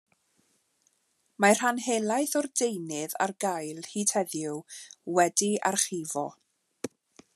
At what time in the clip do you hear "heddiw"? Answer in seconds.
4.17-4.57